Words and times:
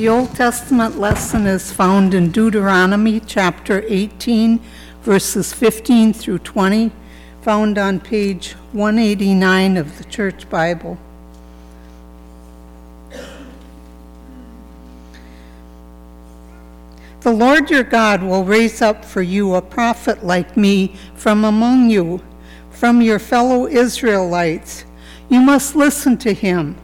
The 0.00 0.08
Old 0.08 0.34
Testament 0.34 0.98
lesson 0.98 1.46
is 1.46 1.70
found 1.70 2.14
in 2.14 2.30
Deuteronomy 2.30 3.20
chapter 3.20 3.84
18, 3.86 4.58
verses 5.02 5.52
15 5.52 6.14
through 6.14 6.38
20, 6.38 6.90
found 7.42 7.76
on 7.76 8.00
page 8.00 8.52
189 8.72 9.76
of 9.76 9.98
the 9.98 10.04
Church 10.04 10.48
Bible. 10.48 10.96
The 17.20 17.30
Lord 17.30 17.70
your 17.70 17.84
God 17.84 18.22
will 18.22 18.44
raise 18.44 18.80
up 18.80 19.04
for 19.04 19.20
you 19.20 19.54
a 19.54 19.60
prophet 19.60 20.24
like 20.24 20.56
me 20.56 20.96
from 21.14 21.44
among 21.44 21.90
you, 21.90 22.22
from 22.70 23.02
your 23.02 23.18
fellow 23.18 23.66
Israelites. 23.66 24.86
You 25.28 25.42
must 25.42 25.76
listen 25.76 26.16
to 26.16 26.32
him, 26.32 26.78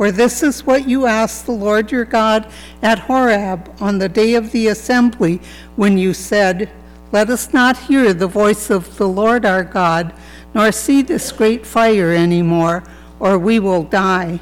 for 0.00 0.10
this 0.10 0.42
is 0.42 0.64
what 0.64 0.88
you 0.88 1.04
asked 1.04 1.44
the 1.44 1.52
Lord 1.52 1.92
your 1.92 2.06
God 2.06 2.50
at 2.80 3.00
Horeb 3.00 3.70
on 3.82 3.98
the 3.98 4.08
day 4.08 4.32
of 4.32 4.50
the 4.50 4.68
assembly 4.68 5.42
when 5.76 5.98
you 5.98 6.14
said, 6.14 6.70
Let 7.12 7.28
us 7.28 7.52
not 7.52 7.76
hear 7.76 8.14
the 8.14 8.26
voice 8.26 8.70
of 8.70 8.96
the 8.96 9.06
Lord 9.06 9.44
our 9.44 9.62
God, 9.62 10.14
nor 10.54 10.72
see 10.72 11.02
this 11.02 11.30
great 11.30 11.66
fire 11.66 12.12
any 12.12 12.40
more, 12.40 12.82
or 13.18 13.38
we 13.38 13.60
will 13.60 13.82
die. 13.82 14.40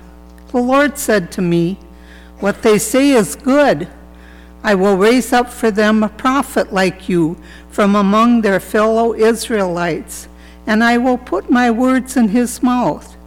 The 0.52 0.62
Lord 0.62 0.96
said 0.96 1.32
to 1.32 1.42
me, 1.42 1.76
What 2.38 2.62
they 2.62 2.78
say 2.78 3.10
is 3.10 3.34
good. 3.34 3.88
I 4.62 4.76
will 4.76 4.96
raise 4.96 5.32
up 5.32 5.50
for 5.50 5.72
them 5.72 6.04
a 6.04 6.08
prophet 6.08 6.72
like 6.72 7.08
you 7.08 7.36
from 7.68 7.96
among 7.96 8.42
their 8.42 8.60
fellow 8.60 9.12
Israelites, 9.12 10.28
and 10.68 10.84
I 10.84 10.98
will 10.98 11.18
put 11.18 11.50
my 11.50 11.68
words 11.68 12.16
in 12.16 12.28
his 12.28 12.62
mouth. 12.62 13.17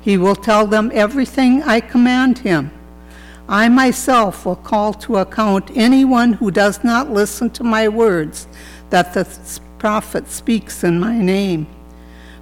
He 0.00 0.16
will 0.16 0.36
tell 0.36 0.66
them 0.66 0.90
everything 0.94 1.62
I 1.62 1.80
command 1.80 2.38
him. 2.38 2.70
I 3.48 3.68
myself 3.68 4.44
will 4.44 4.56
call 4.56 4.92
to 4.94 5.16
account 5.16 5.70
anyone 5.74 6.34
who 6.34 6.50
does 6.50 6.84
not 6.84 7.10
listen 7.10 7.50
to 7.50 7.64
my 7.64 7.88
words 7.88 8.46
that 8.90 9.14
the 9.14 9.26
prophet 9.78 10.28
speaks 10.28 10.84
in 10.84 11.00
my 11.00 11.18
name. 11.18 11.66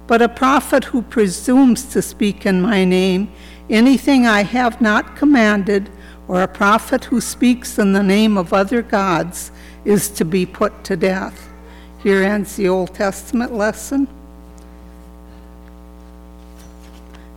But 0.05 0.21
a 0.21 0.29
prophet 0.29 0.85
who 0.85 1.01
presumes 1.01 1.85
to 1.93 2.01
speak 2.01 2.45
in 2.45 2.61
my 2.61 2.85
name 2.85 3.31
anything 3.69 4.25
I 4.25 4.43
have 4.43 4.79
not 4.81 5.15
commanded, 5.15 5.89
or 6.27 6.41
a 6.41 6.47
prophet 6.47 7.05
who 7.05 7.21
speaks 7.21 7.79
in 7.79 7.93
the 7.93 8.03
name 8.03 8.37
of 8.37 8.53
other 8.53 8.81
gods 8.81 9.51
is 9.85 10.09
to 10.09 10.25
be 10.25 10.45
put 10.45 10.83
to 10.85 10.97
death. 10.97 11.49
Here 11.99 12.23
ends 12.23 12.55
the 12.55 12.67
Old 12.67 12.93
Testament 12.93 13.53
lesson. 13.53 14.07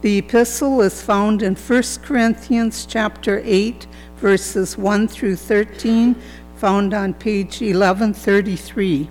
The 0.02 0.16
epistle 0.16 0.80
is 0.80 1.02
found 1.02 1.42
in 1.42 1.54
1 1.54 1.82
Corinthians 2.02 2.86
chapter 2.86 3.42
8 3.44 3.86
verses 4.16 4.78
1 4.78 5.08
through 5.08 5.36
13 5.36 6.16
found 6.56 6.94
on 6.94 7.12
page 7.12 7.60
1133. 7.60 9.08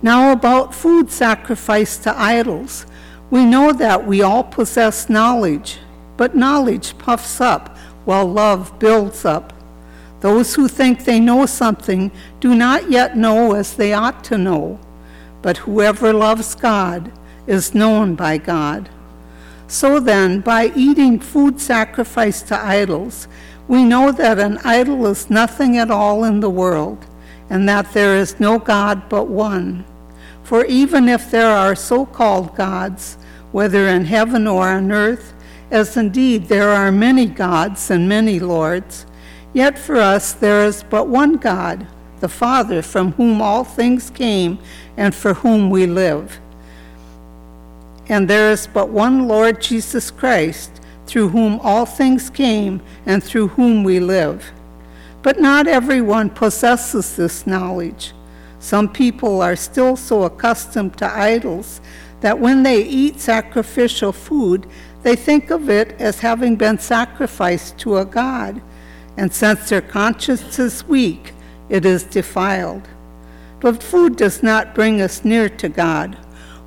Now 0.00 0.32
about 0.32 0.74
food 0.74 1.10
sacrificed 1.10 2.04
to 2.04 2.18
idols. 2.18 2.86
We 3.30 3.44
know 3.44 3.72
that 3.72 4.06
we 4.06 4.22
all 4.22 4.44
possess 4.44 5.10
knowledge. 5.10 5.78
But 6.16 6.34
knowledge 6.34 6.96
puffs 6.96 7.42
up, 7.42 7.76
while 8.06 8.24
love 8.24 8.78
builds 8.78 9.26
up. 9.26 9.52
Those 10.20 10.54
who 10.54 10.66
think 10.66 11.04
they 11.04 11.20
know 11.20 11.44
something 11.44 12.10
do 12.40 12.54
not 12.54 12.90
yet 12.90 13.18
know 13.18 13.52
as 13.52 13.76
they 13.76 13.92
ought 13.92 14.24
to 14.24 14.38
know. 14.38 14.78
But 15.42 15.58
whoever 15.58 16.14
loves 16.14 16.54
God 16.54 17.12
is 17.46 17.74
known 17.74 18.14
by 18.14 18.38
God. 18.38 18.88
So 19.68 19.98
then, 19.98 20.40
by 20.40 20.72
eating 20.76 21.18
food 21.18 21.60
sacrificed 21.60 22.48
to 22.48 22.64
idols, 22.64 23.26
we 23.68 23.84
know 23.84 24.12
that 24.12 24.38
an 24.38 24.58
idol 24.58 25.06
is 25.06 25.28
nothing 25.28 25.76
at 25.76 25.90
all 25.90 26.22
in 26.22 26.40
the 26.40 26.50
world, 26.50 27.04
and 27.50 27.68
that 27.68 27.92
there 27.92 28.16
is 28.16 28.38
no 28.38 28.58
God 28.58 29.08
but 29.08 29.28
one. 29.28 29.84
For 30.44 30.64
even 30.66 31.08
if 31.08 31.30
there 31.30 31.50
are 31.50 31.74
so 31.74 32.06
called 32.06 32.54
gods, 32.54 33.18
whether 33.50 33.88
in 33.88 34.04
heaven 34.04 34.46
or 34.46 34.68
on 34.68 34.92
earth, 34.92 35.34
as 35.70 35.96
indeed 35.96 36.46
there 36.46 36.68
are 36.68 36.92
many 36.92 37.26
gods 37.26 37.90
and 37.90 38.08
many 38.08 38.38
lords, 38.38 39.06
yet 39.52 39.76
for 39.76 39.96
us 39.96 40.32
there 40.32 40.64
is 40.64 40.84
but 40.84 41.08
one 41.08 41.36
God, 41.36 41.86
the 42.20 42.28
Father, 42.28 42.82
from 42.82 43.12
whom 43.12 43.42
all 43.42 43.64
things 43.64 44.10
came 44.10 44.58
and 44.96 45.12
for 45.14 45.34
whom 45.34 45.70
we 45.70 45.86
live. 45.86 46.38
And 48.08 48.28
there 48.28 48.50
is 48.50 48.66
but 48.66 48.88
one 48.88 49.26
Lord 49.26 49.60
Jesus 49.60 50.10
Christ, 50.10 50.80
through 51.06 51.28
whom 51.28 51.60
all 51.60 51.86
things 51.86 52.30
came 52.30 52.80
and 53.04 53.22
through 53.22 53.48
whom 53.48 53.84
we 53.84 54.00
live. 54.00 54.52
But 55.22 55.40
not 55.40 55.66
everyone 55.66 56.30
possesses 56.30 57.16
this 57.16 57.46
knowledge. 57.46 58.12
Some 58.58 58.92
people 58.92 59.42
are 59.42 59.56
still 59.56 59.96
so 59.96 60.24
accustomed 60.24 60.96
to 60.98 61.06
idols 61.06 61.80
that 62.20 62.38
when 62.38 62.62
they 62.62 62.82
eat 62.82 63.20
sacrificial 63.20 64.12
food, 64.12 64.66
they 65.02 65.14
think 65.14 65.50
of 65.50 65.70
it 65.70 66.00
as 66.00 66.20
having 66.20 66.56
been 66.56 66.78
sacrificed 66.78 67.78
to 67.78 67.98
a 67.98 68.04
god, 68.04 68.60
and 69.16 69.32
since 69.32 69.68
their 69.68 69.80
conscience 69.80 70.58
is 70.58 70.86
weak, 70.88 71.32
it 71.68 71.84
is 71.84 72.02
defiled. 72.02 72.88
But 73.60 73.82
food 73.82 74.16
does 74.16 74.42
not 74.42 74.74
bring 74.74 75.00
us 75.00 75.24
near 75.24 75.48
to 75.48 75.68
God. 75.68 76.18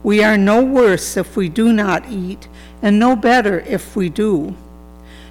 We 0.01 0.23
are 0.23 0.37
no 0.37 0.63
worse 0.63 1.17
if 1.17 1.35
we 1.35 1.49
do 1.49 1.73
not 1.73 2.09
eat, 2.09 2.47
and 2.81 2.97
no 2.97 3.15
better 3.15 3.59
if 3.61 3.95
we 3.95 4.09
do. 4.09 4.55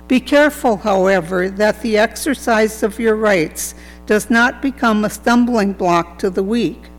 Be 0.09 0.21
careful, 0.21 0.79
however, 0.79 1.49
that 1.49 1.83
the 1.83 1.97
exercise 1.97 2.83
of 2.83 2.99
your 2.99 3.17
rights 3.17 3.75
does 4.07 4.31
not 4.31 4.63
become 4.63 5.05
a 5.05 5.11
stumbling 5.11 5.73
block 5.73 6.19
to 6.19 6.31
the 6.31 6.43
weak. 6.43 6.91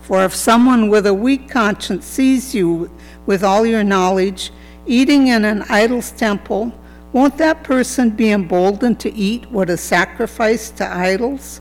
For 0.00 0.24
if 0.24 0.34
someone 0.34 0.88
with 0.88 1.06
a 1.06 1.14
weak 1.14 1.48
conscience 1.48 2.06
sees 2.06 2.54
you 2.54 2.90
with 3.24 3.44
all 3.44 3.64
your 3.64 3.84
knowledge, 3.84 4.52
eating 4.86 5.28
in 5.28 5.44
an 5.44 5.62
idol's 5.68 6.10
temple, 6.10 6.72
won't 7.12 7.38
that 7.38 7.62
person 7.62 8.10
be 8.10 8.32
emboldened 8.32 8.98
to 9.00 9.12
eat 9.14 9.50
what 9.50 9.70
is 9.70 9.80
sacrificed 9.80 10.76
to 10.78 10.92
idols? 10.92 11.60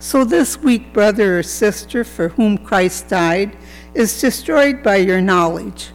So 0.00 0.24
this 0.24 0.58
weak 0.58 0.92
brother 0.92 1.38
or 1.38 1.42
sister 1.42 2.04
for 2.04 2.28
whom 2.28 2.58
Christ 2.58 3.08
died 3.08 3.56
is 3.94 4.20
destroyed 4.20 4.82
by 4.82 4.96
your 4.96 5.20
knowledge. 5.20 5.90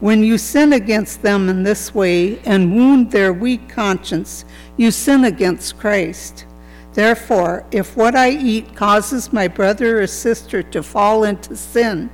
When 0.00 0.22
you 0.22 0.38
sin 0.38 0.72
against 0.72 1.22
them 1.22 1.48
in 1.48 1.64
this 1.64 1.94
way 1.94 2.38
and 2.40 2.74
wound 2.74 3.10
their 3.10 3.32
weak 3.32 3.68
conscience, 3.68 4.44
you 4.76 4.90
sin 4.90 5.24
against 5.24 5.78
Christ. 5.78 6.46
Therefore, 6.94 7.64
if 7.70 7.96
what 7.96 8.14
I 8.14 8.30
eat 8.30 8.74
causes 8.74 9.32
my 9.32 9.48
brother 9.48 10.00
or 10.00 10.06
sister 10.06 10.62
to 10.64 10.82
fall 10.82 11.24
into 11.24 11.56
sin, 11.56 12.10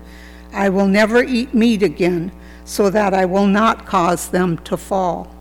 I 0.52 0.68
will 0.68 0.86
never 0.86 1.22
eat 1.22 1.54
meat 1.54 1.82
again 1.82 2.32
so 2.64 2.88
that 2.90 3.12
I 3.12 3.24
will 3.24 3.46
not 3.46 3.86
cause 3.86 4.28
them 4.28 4.58
to 4.58 4.76
fall. 4.76 5.34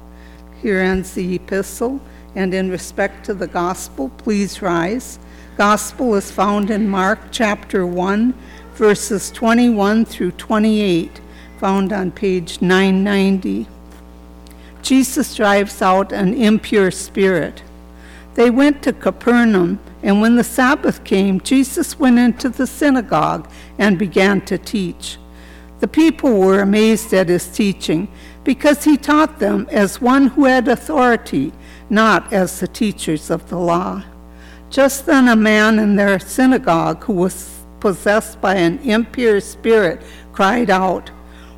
Here 0.61 0.79
ends 0.79 1.13
the 1.13 1.35
epistle, 1.35 2.01
and 2.35 2.53
in 2.53 2.69
respect 2.69 3.25
to 3.25 3.33
the 3.33 3.47
gospel, 3.47 4.09
please 4.09 4.61
rise. 4.61 5.19
Gospel 5.57 6.15
is 6.15 6.31
found 6.31 6.71
in 6.71 6.89
Mark 6.89 7.19
chapter 7.31 7.85
1, 7.85 8.33
verses 8.75 9.31
21 9.31 10.05
through 10.05 10.31
28, 10.31 11.21
found 11.59 11.93
on 11.93 12.11
page 12.11 12.61
990. 12.61 13.67
Jesus 14.81 15.35
drives 15.35 15.81
out 15.81 16.11
an 16.11 16.33
impure 16.33 16.91
spirit. 16.91 17.63
They 18.35 18.49
went 18.49 18.81
to 18.83 18.93
Capernaum, 18.93 19.79
and 20.01 20.19
when 20.19 20.35
the 20.35 20.43
Sabbath 20.43 21.03
came, 21.03 21.39
Jesus 21.39 21.99
went 21.99 22.19
into 22.19 22.49
the 22.49 22.67
synagogue 22.67 23.49
and 23.77 23.97
began 23.97 24.41
to 24.41 24.57
teach. 24.57 25.17
The 25.79 25.87
people 25.87 26.39
were 26.39 26.59
amazed 26.59 27.13
at 27.13 27.29
his 27.29 27.47
teaching 27.47 28.07
because 28.43 28.83
he 28.83 28.97
taught 28.97 29.39
them 29.39 29.67
as 29.71 30.01
one 30.01 30.27
who 30.27 30.45
had 30.45 30.67
authority, 30.67 31.53
not 31.89 32.33
as 32.33 32.59
the 32.59 32.67
teachers 32.67 33.29
of 33.29 33.49
the 33.49 33.57
law. 33.57 34.03
Just 34.69 35.05
then, 35.05 35.27
a 35.27 35.35
man 35.35 35.79
in 35.79 35.95
their 35.95 36.19
synagogue 36.19 37.03
who 37.03 37.13
was 37.13 37.62
possessed 37.83 38.39
by 38.39 38.55
an 38.55 38.79
impure 38.79 39.41
spirit 39.41 40.01
cried 40.31 40.69
out, 40.69 41.09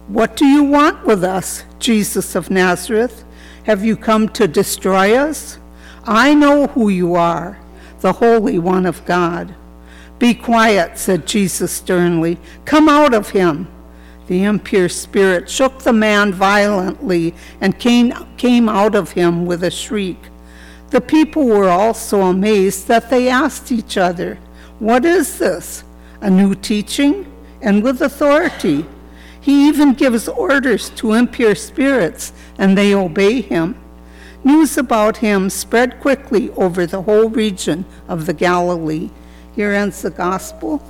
What 0.07 0.36
do 0.36 0.48
you 0.48 0.63
want 0.63 1.06
with 1.06 1.24
us, 1.24 1.63
Jesus 1.77 2.33
of 2.33 2.50
Nazareth? 2.50 3.24
Have 3.66 3.86
you 3.86 3.95
come 3.95 4.30
to 4.30 4.48
destroy 4.48 5.16
us? 5.16 5.60
I 6.04 6.33
know 6.33 6.66
who 6.66 6.89
you 6.89 7.13
are, 7.13 7.60
the 8.00 8.13
Holy 8.13 8.57
One 8.57 8.88
of 8.88 9.06
God. 9.06 9.54
Be 10.18 10.33
quiet, 10.33 10.98
said 10.98 11.27
Jesus 11.27 11.72
sternly. 11.72 12.39
Come 12.66 12.89
out 12.89 13.13
of 13.13 13.30
him. 13.30 13.68
The 14.25 14.45
impure 14.45 14.89
spirit 14.89 15.48
shook 15.48 15.83
the 15.83 15.94
man 15.94 16.33
violently 16.33 17.36
and 17.62 17.78
came, 17.78 18.12
came 18.38 18.68
out 18.68 18.95
of 18.95 19.12
him 19.12 19.45
with 19.45 19.63
a 19.63 19.69
shriek. 19.69 20.18
The 20.89 21.01
people 21.01 21.45
were 21.45 21.69
all 21.69 21.94
so 21.94 22.24
amazed 22.24 22.88
that 22.88 23.12
they 23.12 23.30
asked 23.30 23.71
each 23.71 23.95
other, 23.95 24.39
What 24.80 25.06
is 25.06 25.38
this? 25.38 25.83
A 26.25 26.30
new 26.31 26.56
teaching? 26.56 27.31
And 27.62 27.83
with 27.83 28.01
authority. 28.01 28.83
He 29.39 29.68
even 29.68 29.94
gives 29.94 30.27
orders 30.27 30.89
to 31.01 31.13
impure 31.13 31.54
spirits, 31.54 32.33
and 32.57 32.75
they 32.75 32.95
obey 32.95 33.42
him. 33.42 33.80
News 34.44 34.75
about 34.75 35.18
him 35.18 35.51
spread 35.51 36.00
quickly 36.00 36.50
over 36.54 36.88
the 36.88 37.04
whole 37.04 37.30
region 37.30 37.86
of 38.07 38.25
the 38.25 38.33
Galilee. 38.33 39.12
Here 39.56 39.72
ends 39.72 40.01
the 40.01 40.10
gospel. 40.10 40.81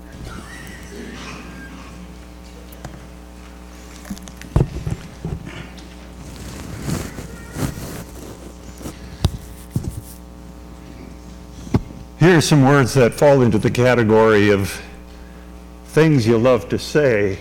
Here 12.19 12.37
are 12.37 12.41
some 12.41 12.65
words 12.65 12.93
that 12.93 13.13
fall 13.13 13.41
into 13.41 13.57
the 13.57 13.69
category 13.69 14.49
of 14.49 14.81
things 15.95 16.27
you 16.27 16.37
love 16.37 16.67
to 16.67 16.77
say 16.77 17.39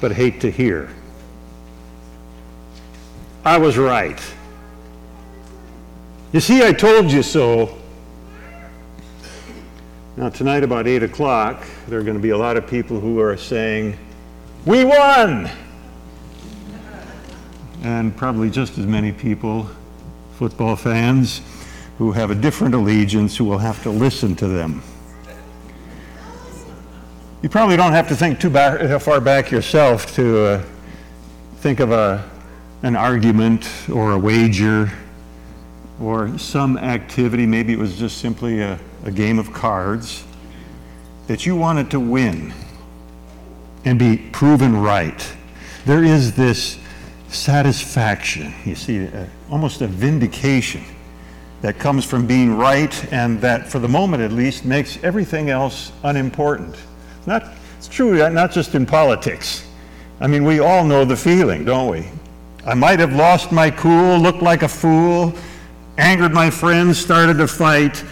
but 0.00 0.10
hate 0.10 0.40
to 0.40 0.50
hear. 0.50 0.88
I 3.44 3.58
was 3.58 3.76
right. 3.76 4.18
You 6.32 6.40
see, 6.40 6.64
I 6.64 6.72
told 6.72 7.12
you 7.12 7.22
so. 7.22 7.76
Now, 10.16 10.30
tonight, 10.30 10.64
about 10.64 10.86
8 10.86 11.02
o'clock, 11.02 11.62
there 11.88 11.98
are 11.98 12.02
going 12.02 12.16
to 12.16 12.22
be 12.22 12.30
a 12.30 12.38
lot 12.38 12.56
of 12.56 12.66
people 12.66 12.98
who 13.00 13.20
are 13.20 13.36
saying, 13.36 13.98
We 14.64 14.84
won! 14.84 15.50
And 17.82 18.16
probably 18.16 18.48
just 18.48 18.78
as 18.78 18.86
many 18.86 19.12
people, 19.12 19.68
football 20.38 20.74
fans, 20.74 21.42
who 21.98 22.12
have 22.12 22.30
a 22.30 22.34
different 22.34 22.74
allegiance 22.74 23.36
who 23.36 23.44
will 23.44 23.58
have 23.58 23.82
to 23.82 23.90
listen 23.90 24.34
to 24.36 24.48
them. 24.48 24.82
You 27.42 27.50
probably 27.50 27.76
don't 27.76 27.92
have 27.92 28.08
to 28.08 28.16
think 28.16 28.40
too 28.40 28.48
back, 28.48 29.00
far 29.02 29.20
back 29.20 29.50
yourself 29.50 30.14
to 30.14 30.38
uh, 30.38 30.62
think 31.58 31.80
of 31.80 31.92
a, 31.92 32.28
an 32.82 32.96
argument 32.96 33.68
or 33.92 34.12
a 34.12 34.18
wager 34.18 34.90
or 36.00 36.36
some 36.38 36.78
activity, 36.78 37.44
maybe 37.44 37.74
it 37.74 37.78
was 37.78 37.98
just 37.98 38.18
simply 38.18 38.60
a, 38.60 38.78
a 39.04 39.10
game 39.10 39.38
of 39.38 39.52
cards, 39.52 40.24
that 41.26 41.44
you 41.44 41.54
wanted 41.54 41.90
to 41.90 42.00
win 42.00 42.54
and 43.84 43.98
be 43.98 44.16
proven 44.16 44.74
right. 44.74 45.34
There 45.84 46.04
is 46.04 46.34
this 46.34 46.78
satisfaction, 47.28 48.54
you 48.64 48.74
see, 48.74 49.06
uh, 49.06 49.26
almost 49.50 49.82
a 49.82 49.86
vindication 49.86 50.84
that 51.60 51.78
comes 51.78 52.04
from 52.04 52.26
being 52.26 52.56
right 52.56 53.12
and 53.12 53.40
that, 53.42 53.68
for 53.68 53.78
the 53.78 53.88
moment 53.88 54.22
at 54.22 54.32
least, 54.32 54.64
makes 54.64 55.02
everything 55.04 55.50
else 55.50 55.92
unimportant. 56.02 56.76
Not, 57.26 57.44
it's 57.76 57.88
true, 57.88 58.16
not 58.30 58.52
just 58.52 58.74
in 58.74 58.86
politics. 58.86 59.66
I 60.20 60.26
mean, 60.28 60.44
we 60.44 60.60
all 60.60 60.84
know 60.84 61.04
the 61.04 61.16
feeling, 61.16 61.64
don't 61.64 61.90
we? 61.90 62.08
I 62.64 62.74
might 62.74 62.98
have 63.00 63.12
lost 63.12 63.52
my 63.52 63.70
cool, 63.70 64.18
looked 64.18 64.42
like 64.42 64.62
a 64.62 64.68
fool, 64.68 65.34
angered 65.98 66.32
my 66.32 66.50
friends, 66.50 66.98
started 66.98 67.40
a 67.40 67.46
fight, 67.46 68.02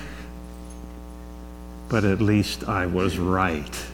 but 1.88 2.04
at 2.04 2.20
least 2.20 2.68
I 2.68 2.86
was 2.86 3.18
right. 3.18 3.86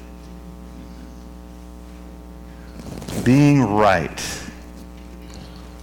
Being 3.24 3.62
right, 3.62 4.42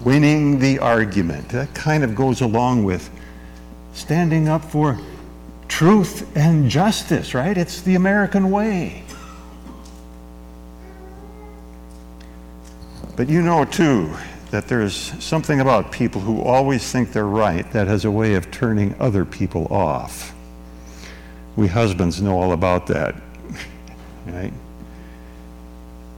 winning 0.02 0.60
the 0.60 0.80
argument, 0.80 1.50
that 1.50 1.74
kind 1.74 2.04
of 2.04 2.16
goes 2.16 2.42
along 2.42 2.84
with 2.84 3.10
standing 3.94 4.48
up 4.48 4.64
for 4.64 5.00
truth 5.68 6.36
and 6.36 6.70
justice, 6.70 7.34
right? 7.34 7.58
It's 7.58 7.82
the 7.82 7.96
American 7.96 8.52
way. 8.52 9.04
But 13.18 13.30
you 13.30 13.42
know, 13.42 13.66
too, 13.66 14.16
that 14.52 14.68
there's 14.68 14.96
something 14.96 15.60
about 15.60 15.92
people 15.92 16.22
who 16.22 16.40
always 16.44 16.90
think 16.90 17.12
they're 17.12 17.26
right 17.26 17.70
that 17.72 17.88
has 17.88 18.06
a 18.06 18.12
way 18.12 18.36
of 18.36 18.52
turning 18.52 18.96
other 19.00 19.26
people 19.26 19.66
off. 19.74 20.36
We 21.56 21.68
husbands 21.68 22.22
know 22.22 22.40
all 22.40 22.54
about 22.54 22.86
that, 22.88 23.16
right? 24.28 24.54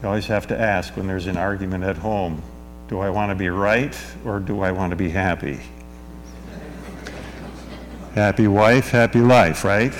You 0.02 0.08
always 0.08 0.28
have 0.28 0.46
to 0.48 0.60
ask 0.60 0.98
when 0.98 1.08
there's 1.08 1.26
an 1.26 1.38
argument 1.38 1.86
at 1.86 1.98
home 1.98 2.44
do 2.90 3.00
I 3.00 3.10
want 3.12 3.30
to 3.30 3.36
be 3.36 3.50
right 3.50 3.96
or 4.26 4.40
do 4.40 4.62
I 4.62 4.72
want 4.72 4.90
to 4.90 4.96
be 4.98 5.10
happy? 5.10 5.60
happy 8.16 8.48
wife, 8.48 8.90
happy 8.90 9.22
life, 9.22 9.64
right? 9.64 9.94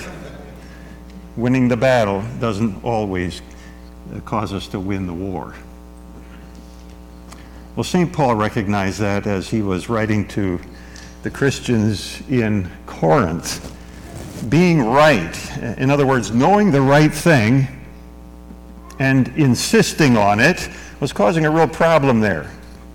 Winning 1.36 1.68
the 1.68 1.76
battle 1.76 2.22
doesn't 2.40 2.84
always 2.84 3.40
cause 4.26 4.52
us 4.52 4.66
to 4.68 4.80
win 4.80 5.06
the 5.06 5.14
war. 5.14 5.54
Well, 7.76 7.84
St. 7.84 8.12
Paul 8.12 8.34
recognized 8.34 8.98
that 8.98 9.28
as 9.28 9.48
he 9.48 9.62
was 9.62 9.88
writing 9.88 10.26
to 10.28 10.60
the 11.22 11.30
Christians 11.30 12.20
in 12.28 12.68
Corinth. 12.86 13.76
Being 14.48 14.82
right, 14.82 15.56
in 15.78 15.88
other 15.88 16.04
words, 16.04 16.32
knowing 16.32 16.72
the 16.72 16.80
right 16.80 17.12
thing 17.12 17.68
and 18.98 19.28
insisting 19.36 20.16
on 20.16 20.40
it, 20.40 20.68
was 20.98 21.12
causing 21.12 21.46
a 21.46 21.50
real 21.50 21.68
problem 21.68 22.18
there. 22.20 22.50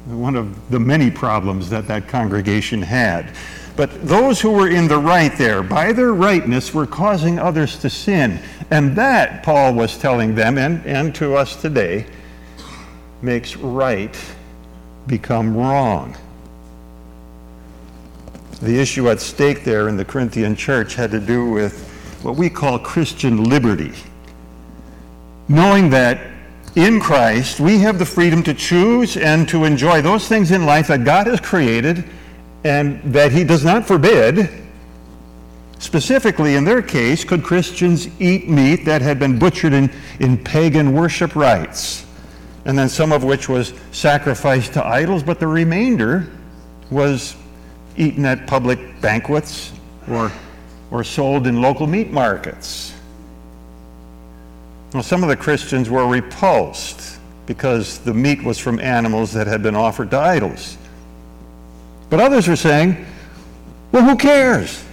One 0.07 0.35
of 0.35 0.69
the 0.69 0.79
many 0.79 1.09
problems 1.09 1.69
that 1.69 1.87
that 1.87 2.09
congregation 2.09 2.81
had. 2.81 3.33
But 3.77 4.05
those 4.05 4.41
who 4.41 4.51
were 4.51 4.69
in 4.69 4.89
the 4.89 4.97
right 4.97 5.35
there, 5.37 5.63
by 5.63 5.93
their 5.93 6.13
rightness, 6.13 6.73
were 6.73 6.85
causing 6.85 7.39
others 7.39 7.79
to 7.79 7.89
sin. 7.89 8.39
And 8.71 8.93
that, 8.97 9.41
Paul 9.43 9.73
was 9.73 9.97
telling 9.97 10.35
them, 10.35 10.57
and, 10.57 10.85
and 10.85 11.15
to 11.15 11.35
us 11.35 11.55
today, 11.55 12.05
makes 13.21 13.55
right 13.55 14.15
become 15.07 15.55
wrong. 15.55 16.15
The 18.61 18.79
issue 18.79 19.09
at 19.09 19.19
stake 19.19 19.63
there 19.63 19.89
in 19.89 19.97
the 19.97 20.05
Corinthian 20.05 20.55
church 20.55 20.95
had 20.95 21.11
to 21.11 21.19
do 21.19 21.49
with 21.49 21.89
what 22.23 22.35
we 22.35 22.49
call 22.49 22.79
Christian 22.79 23.43
liberty. 23.43 23.93
Knowing 25.47 25.89
that 25.91 26.19
in 26.75 26.99
Christ 26.99 27.59
we 27.59 27.79
have 27.79 27.99
the 27.99 28.05
freedom 28.05 28.41
to 28.43 28.53
choose 28.53 29.17
and 29.17 29.47
to 29.49 29.65
enjoy 29.65 30.01
those 30.01 30.27
things 30.27 30.51
in 30.51 30.65
life 30.65 30.87
that 30.87 31.03
God 31.03 31.27
has 31.27 31.39
created 31.39 32.05
and 32.63 33.01
that 33.13 33.31
He 33.31 33.43
does 33.43 33.63
not 33.63 33.85
forbid. 33.85 34.49
Specifically, 35.77 36.55
in 36.55 36.63
their 36.63 36.81
case, 36.81 37.23
could 37.23 37.43
Christians 37.43 38.07
eat 38.19 38.49
meat 38.49 38.85
that 38.85 39.01
had 39.01 39.19
been 39.19 39.37
butchered 39.37 39.73
in, 39.73 39.91
in 40.19 40.37
pagan 40.37 40.93
worship 40.93 41.35
rites? 41.35 42.04
And 42.65 42.77
then 42.77 42.89
some 42.89 43.11
of 43.11 43.23
which 43.23 43.47
was 43.47 43.73
sacrificed 43.91 44.73
to 44.73 44.85
idols, 44.85 45.23
but 45.23 45.39
the 45.39 45.47
remainder 45.47 46.27
was 46.89 47.35
eaten 47.95 48.25
at 48.25 48.47
public 48.47 48.79
banquets 49.01 49.71
or, 50.09 50.31
or 50.91 51.03
sold 51.03 51.47
in 51.47 51.61
local 51.61 51.87
meat 51.87 52.11
markets. 52.11 52.93
Well, 54.93 55.03
some 55.03 55.23
of 55.23 55.29
the 55.29 55.37
Christians 55.37 55.89
were 55.89 56.07
repulsed 56.07 57.19
because 57.45 57.99
the 57.99 58.13
meat 58.13 58.43
was 58.43 58.57
from 58.57 58.79
animals 58.79 59.33
that 59.33 59.45
had 59.45 59.61
been 59.61 59.75
offered 59.75 60.09
to 60.11 60.17
idols. 60.17 60.77
But 62.09 62.19
others 62.19 62.47
were 62.47 62.55
saying, 62.55 63.05
well, 63.91 64.03
who 64.03 64.15
cares? 64.15 64.83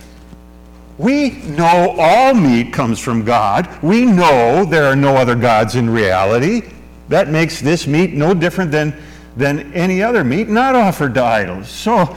We 0.98 1.30
know 1.30 1.96
all 1.98 2.34
meat 2.34 2.72
comes 2.72 2.98
from 2.98 3.24
God. 3.24 3.68
We 3.82 4.04
know 4.04 4.64
there 4.64 4.84
are 4.84 4.96
no 4.96 5.16
other 5.16 5.34
gods 5.34 5.74
in 5.74 5.88
reality. 5.88 6.71
That 7.12 7.28
makes 7.28 7.60
this 7.60 7.86
meat 7.86 8.14
no 8.14 8.32
different 8.32 8.70
than, 8.70 8.96
than 9.36 9.70
any 9.74 10.02
other 10.02 10.24
meat 10.24 10.48
not 10.48 10.74
offered 10.74 11.12
to 11.12 11.22
idols. 11.22 11.68
So 11.68 12.16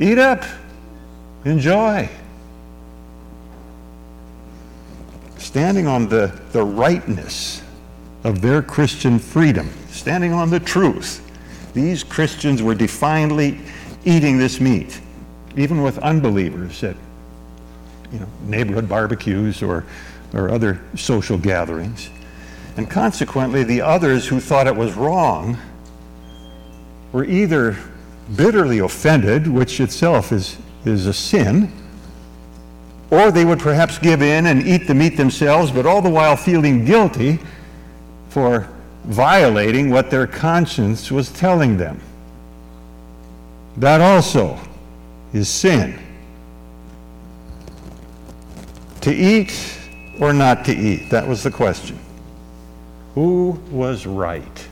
eat 0.00 0.18
up, 0.18 0.42
enjoy. 1.44 2.08
Standing 5.38 5.86
on 5.86 6.08
the, 6.08 6.36
the 6.50 6.64
rightness 6.64 7.62
of 8.24 8.40
their 8.40 8.60
Christian 8.60 9.20
freedom, 9.20 9.70
standing 9.90 10.32
on 10.32 10.50
the 10.50 10.58
truth, 10.58 11.24
these 11.72 12.02
Christians 12.02 12.64
were 12.64 12.74
defiantly 12.74 13.60
eating 14.04 14.36
this 14.36 14.60
meat, 14.60 15.00
even 15.56 15.80
with 15.80 15.96
unbelievers 15.98 16.82
at 16.82 16.96
you 18.10 18.18
know, 18.18 18.26
neighborhood 18.42 18.88
barbecues 18.88 19.62
or, 19.62 19.84
or 20.34 20.50
other 20.50 20.80
social 20.96 21.38
gatherings. 21.38 22.10
And 22.80 22.88
consequently, 22.88 23.62
the 23.62 23.82
others 23.82 24.26
who 24.26 24.40
thought 24.40 24.66
it 24.66 24.74
was 24.74 24.94
wrong 24.94 25.58
were 27.12 27.26
either 27.26 27.76
bitterly 28.34 28.78
offended, 28.78 29.46
which 29.46 29.80
itself 29.80 30.32
is, 30.32 30.56
is 30.86 31.04
a 31.04 31.12
sin, 31.12 31.70
or 33.10 33.30
they 33.30 33.44
would 33.44 33.58
perhaps 33.58 33.98
give 33.98 34.22
in 34.22 34.46
and 34.46 34.66
eat 34.66 34.86
the 34.86 34.94
meat 34.94 35.18
themselves, 35.18 35.70
but 35.70 35.84
all 35.84 36.00
the 36.00 36.08
while 36.08 36.38
feeling 36.38 36.86
guilty 36.86 37.38
for 38.30 38.66
violating 39.04 39.90
what 39.90 40.10
their 40.10 40.26
conscience 40.26 41.12
was 41.12 41.28
telling 41.30 41.76
them. 41.76 42.00
That 43.76 44.00
also 44.00 44.58
is 45.34 45.50
sin. 45.50 45.98
To 49.02 49.14
eat 49.14 49.52
or 50.18 50.32
not 50.32 50.64
to 50.64 50.74
eat? 50.74 51.10
That 51.10 51.28
was 51.28 51.42
the 51.42 51.50
question. 51.50 51.98
Who 53.14 53.60
was 53.70 54.06
right? 54.06 54.68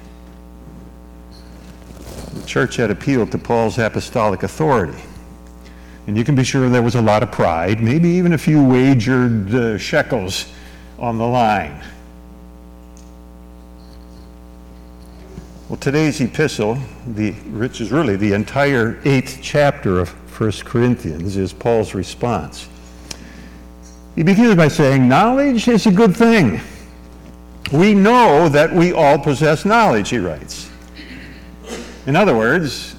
the 2.39 2.47
church 2.47 2.77
had 2.77 2.91
appealed 2.91 3.33
to 3.33 3.39
Paul's 3.39 3.79
apostolic 3.79 4.43
authority. 4.43 4.99
And 6.07 6.17
you 6.17 6.25
can 6.25 6.35
be 6.35 6.45
sure 6.45 6.69
there 6.69 6.83
was 6.83 6.95
a 6.95 7.03
lot 7.03 7.23
of 7.23 7.31
pride, 7.31 7.83
maybe 7.83 8.09
even 8.09 8.33
a 8.33 8.39
few 8.39 8.63
wagered 8.63 9.55
uh, 9.55 9.79
shekels 9.79 10.47
on 10.99 11.19
the 11.19 11.27
line. 11.27 11.83
Well, 15.69 15.77
today's 15.77 16.21
epistle, 16.21 16.79
the, 17.07 17.33
which 17.33 17.83
is 17.83 17.93
really 17.93 18.17
the 18.17 18.33
entire 18.33 18.99
eighth 19.05 19.41
chapter 19.43 20.01
of 20.01 20.09
1 20.41 20.53
Corinthians, 20.65 21.37
is 21.37 21.53
Paul's 21.53 21.95
response. 21.95 22.69
He 24.17 24.23
begins 24.23 24.55
by 24.55 24.69
saying, 24.69 25.07
Knowledge 25.07 25.69
is 25.69 25.87
a 25.87 25.93
good 25.93 26.17
thing. 26.17 26.61
We 27.73 27.95
know 27.95 28.49
that 28.49 28.73
we 28.73 28.93
all 28.93 29.19
possess 29.19 29.65
knowledge, 29.65 30.09
he 30.09 30.19
writes. 30.19 30.71
In 32.07 32.17
other 32.17 32.35
words, 32.35 32.95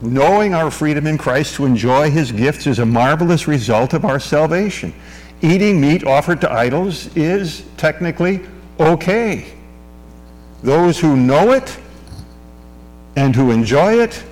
knowing 0.00 0.54
our 0.54 0.70
freedom 0.70 1.06
in 1.06 1.18
Christ 1.18 1.56
to 1.56 1.66
enjoy 1.66 2.10
his 2.10 2.30
gifts 2.30 2.66
is 2.66 2.78
a 2.78 2.86
marvelous 2.86 3.48
result 3.48 3.92
of 3.92 4.04
our 4.04 4.20
salvation. 4.20 4.94
Eating 5.42 5.80
meat 5.80 6.06
offered 6.06 6.40
to 6.42 6.52
idols 6.52 7.14
is 7.16 7.64
technically 7.76 8.40
okay. 8.78 9.52
Those 10.62 11.00
who 11.00 11.16
know 11.16 11.52
it 11.52 11.76
and 13.16 13.34
who 13.34 13.50
enjoy 13.50 13.94
it, 13.94 14.22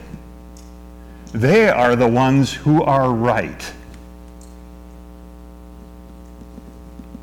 they 1.32 1.68
are 1.68 1.96
the 1.96 2.08
ones 2.08 2.52
who 2.52 2.82
are 2.84 3.12
right. 3.12 3.72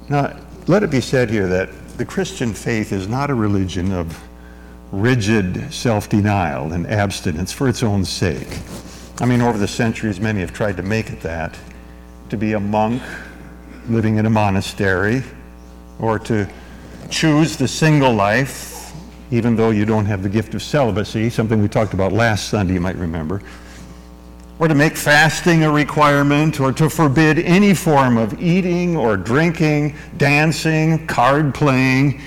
Now, 0.10 0.38
let 0.68 0.84
it 0.84 0.92
be 0.92 1.02
said 1.02 1.30
here 1.30 1.48
that 1.48 1.70
the 1.98 2.06
Christian 2.06 2.54
faith 2.54 2.92
is 2.92 3.08
not 3.08 3.30
a 3.30 3.34
religion 3.34 3.92
of 3.92 4.22
rigid 4.92 5.74
self 5.74 6.10
denial 6.10 6.74
and 6.74 6.88
abstinence 6.88 7.52
for 7.52 7.68
its 7.68 7.84
own 7.84 8.06
sake. 8.06 8.60
I 9.20 9.26
mean, 9.26 9.42
over 9.42 9.58
the 9.58 9.68
centuries, 9.68 10.20
many 10.20 10.42
have 10.42 10.54
tried 10.54 10.78
to 10.78 10.84
make 10.84 11.10
it 11.10 11.22
that 11.22 11.58
to 12.30 12.38
be 12.38 12.54
a 12.54 12.60
monk 12.60 13.02
living 13.88 14.18
in 14.18 14.26
a 14.26 14.30
monastery 14.30 15.24
or 16.00 16.20
to 16.20 16.50
choose 17.10 17.56
the 17.56 17.68
single 17.68 18.14
life 18.14 18.76
even 19.32 19.56
though 19.56 19.72
you 19.72 19.86
don't 19.86 20.06
have 20.06 20.24
the 20.24 20.30
gift 20.30 20.54
of 20.54 20.62
celibacy, 20.62 21.30
something 21.30 21.62
we 21.62 21.68
talked 21.68 21.94
about 21.94 22.12
last 22.12 22.50
Sunday, 22.50 22.76
you 22.76 22.80
might 22.80 22.96
remember, 22.96 23.42
or 24.58 24.68
to 24.70 24.76
make 24.76 24.96
fasting 24.96 25.64
a 25.64 25.72
requirement, 25.72 26.62
or 26.62 26.72
to 26.72 26.90
forbid 26.90 27.40
any 27.40 27.74
form 27.74 28.18
of 28.18 28.42
eating 28.42 28.96
or 28.96 29.18
drinking, 29.18 29.94
dancing, 30.18 31.06
card 31.08 31.54
playing. 31.54 32.22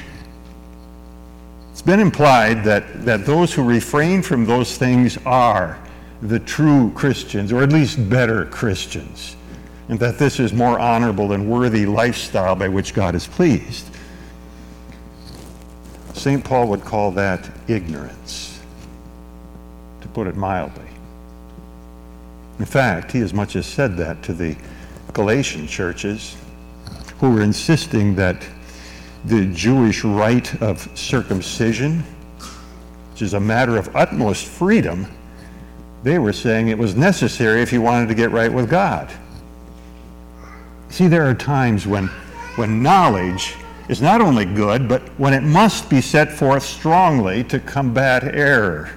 It's 1.73 1.81
been 1.81 2.01
implied 2.01 2.65
that, 2.65 3.05
that 3.07 3.25
those 3.25 3.55
who 3.55 3.63
refrain 3.63 4.21
from 4.21 4.45
those 4.45 4.77
things 4.77 5.17
are 5.25 5.79
the 6.21 6.39
true 6.41 6.93
Christians, 6.95 7.51
or 7.51 7.63
at 7.63 7.73
least 7.73 8.11
better 8.11 8.45
Christians, 8.47 9.37
and 9.89 9.99
that 10.01 10.19
this 10.19 10.39
is 10.39 10.53
more 10.53 10.79
honorable 10.79 11.33
and 11.33 11.49
worthy 11.49 11.87
lifestyle 11.87 12.55
by 12.55 12.69
which 12.69 12.93
God 12.93 13.15
is 13.15 13.27
pleased. 13.27 13.89
St. 16.13 16.45
Paul 16.45 16.67
would 16.69 16.83
call 16.83 17.11
that 17.13 17.49
ignorance, 17.69 18.61
to 20.03 20.09
put 20.09 20.27
it 20.27 20.37
mildly. 20.37 20.83
In 22.59 22.65
fact, 22.65 23.13
he 23.13 23.21
as 23.21 23.33
much 23.33 23.57
as 23.57 23.67
said 23.67 23.97
that 23.99 24.23
to 24.25 24.33
the 24.33 24.57
Galatian 25.13 25.67
churches 25.67 26.37
who 27.19 27.31
were 27.31 27.43
insisting 27.43 28.15
that 28.17 28.47
the 29.25 29.47
Jewish 29.47 30.05
rite 30.05 30.61
of 30.63 30.89
circumcision, 30.97 32.05
which 33.13 33.23
is 33.23 33.35
a 33.35 33.41
matter 33.41 33.77
of 33.77 33.95
utmost 33.95 34.47
freedom, 34.47 35.07
they 36.03 36.19
were 36.19 36.33
saying 36.33 36.69
it 36.69 36.79
was 36.79 36.95
necessary 36.95 37.63
if 37.63 37.73
you 37.73 37.83
wanted 37.83 38.09
to 38.09 38.15
get 38.15 38.31
right 38.31 38.53
with 38.53 38.71
God. 38.71 39.13
See, 40.91 41.09
there 41.09 41.29
are 41.29 41.35
times 41.35 41.87
when, 41.87 42.07
when 42.57 42.83
knowledge 42.83 43.57
is 43.89 44.01
not 44.01 44.21
only 44.21 44.45
good, 44.45 44.89
but 44.89 45.03
when 45.19 45.35
it 45.35 45.43
must 45.43 45.91
be 45.91 46.01
set 46.01 46.31
forth 46.33 46.63
strongly 46.63 47.43
to 47.45 47.59
combat 47.59 48.25
error. 48.35 48.91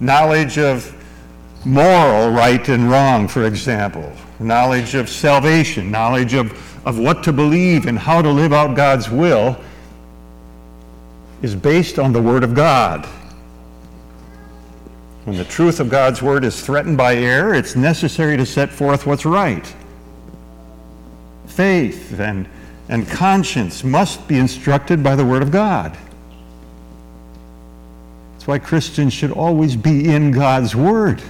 Knowledge 0.00 0.58
of 0.58 0.96
moral 1.64 2.30
right 2.30 2.68
and 2.68 2.90
wrong, 2.90 3.28
for 3.28 3.44
example, 3.44 4.12
knowledge 4.38 4.94
of 4.94 5.08
salvation, 5.08 5.90
knowledge 5.90 6.34
of, 6.34 6.52
of 6.86 6.98
what 6.98 7.22
to 7.24 7.32
believe 7.32 7.86
and 7.86 7.98
how 7.98 8.22
to 8.22 8.30
live 8.30 8.52
out 8.52 8.76
God's 8.76 9.10
will 9.10 9.56
is 11.42 11.54
based 11.54 11.98
on 11.98 12.12
the 12.12 12.22
Word 12.22 12.44
of 12.44 12.54
God. 12.54 13.06
When 15.24 15.36
the 15.36 15.44
truth 15.44 15.78
of 15.78 15.88
God's 15.88 16.20
Word 16.20 16.44
is 16.44 16.60
threatened 16.60 16.96
by 16.96 17.16
error, 17.16 17.54
it's 17.54 17.76
necessary 17.76 18.36
to 18.36 18.46
set 18.46 18.70
forth 18.70 19.06
what's 19.06 19.24
right. 19.24 19.72
Faith 21.46 22.18
and 22.18 22.48
and 22.88 23.08
conscience 23.08 23.84
must 23.84 24.26
be 24.28 24.38
instructed 24.38 25.02
by 25.02 25.16
the 25.16 25.24
Word 25.24 25.42
of 25.42 25.50
God. 25.50 25.96
That's 28.32 28.46
why 28.46 28.58
Christians 28.58 29.12
should 29.12 29.30
always 29.30 29.76
be 29.76 30.08
in 30.12 30.30
God's 30.30 30.76
Word. 30.76 31.22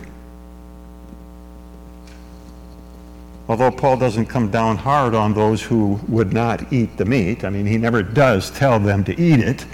Although 3.53 3.73
Paul 3.73 3.99
doesn't 3.99 4.31
come 4.31 4.51
down 4.51 4.79
hard 4.79 5.15
on 5.15 5.35
those 5.35 5.61
who 5.61 6.01
would 6.09 6.33
not 6.33 6.73
eat 6.73 6.97
the 6.97 7.05
meat, 7.05 7.45
I 7.45 7.51
mean, 7.51 7.67
he 7.67 7.77
never 7.77 8.03
does 8.03 8.51
tell 8.51 8.81
them 8.81 9.05
to 9.05 9.21
eat 9.21 9.41
it. 9.41 9.67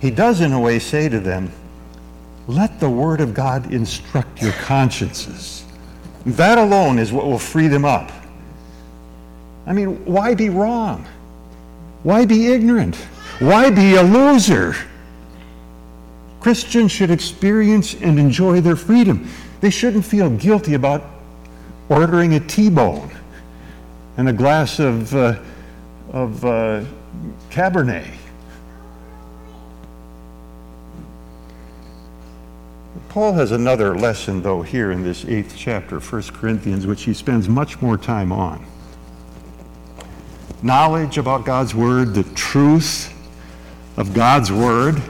He 0.00 0.10
does, 0.10 0.40
in 0.40 0.54
a 0.54 0.58
way, 0.58 0.78
say 0.78 1.10
to 1.10 1.20
them, 1.20 1.52
let 2.46 2.80
the 2.80 2.88
Word 2.88 3.20
of 3.20 3.34
God 3.34 3.74
instruct 3.74 4.40
your 4.40 4.52
consciences. 4.52 5.66
That 6.24 6.56
alone 6.56 6.98
is 6.98 7.12
what 7.12 7.26
will 7.26 7.38
free 7.38 7.68
them 7.68 7.84
up. 7.84 8.10
I 9.66 9.74
mean, 9.74 10.02
why 10.06 10.34
be 10.34 10.48
wrong? 10.48 11.06
Why 12.04 12.24
be 12.24 12.46
ignorant? 12.46 12.96
Why 13.38 13.68
be 13.68 13.96
a 13.96 14.02
loser? 14.02 14.74
Christians 16.40 16.90
should 16.90 17.10
experience 17.10 17.92
and 18.00 18.18
enjoy 18.18 18.62
their 18.62 18.76
freedom. 18.76 19.28
They 19.60 19.68
shouldn't 19.68 20.06
feel 20.06 20.30
guilty 20.30 20.72
about 20.72 21.11
ordering 21.88 22.34
a 22.34 22.40
T-bone 22.40 23.10
and 24.16 24.28
a 24.28 24.32
glass 24.32 24.78
of, 24.78 25.14
uh, 25.14 25.38
of 26.10 26.44
uh, 26.44 26.84
Cabernet. 27.50 28.06
Paul 33.08 33.34
has 33.34 33.52
another 33.52 33.94
lesson, 33.94 34.42
though, 34.42 34.62
here 34.62 34.90
in 34.90 35.02
this 35.02 35.24
eighth 35.26 35.54
chapter, 35.56 36.00
1 36.00 36.22
Corinthians, 36.34 36.86
which 36.86 37.02
he 37.02 37.12
spends 37.12 37.48
much 37.48 37.80
more 37.82 37.98
time 37.98 38.32
on 38.32 38.64
knowledge 40.62 41.18
about 41.18 41.44
God's 41.44 41.74
Word, 41.74 42.14
the 42.14 42.22
truth 42.34 43.12
of 43.96 44.14
God's 44.14 44.52
Word, 44.52 45.02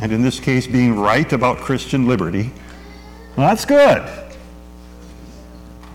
and 0.00 0.12
in 0.12 0.22
this 0.22 0.40
case, 0.40 0.66
being 0.66 0.98
right 0.98 1.32
about 1.32 1.58
Christian 1.58 2.06
liberty, 2.06 2.50
well, 3.36 3.48
that's 3.48 3.64
good. 3.64 4.25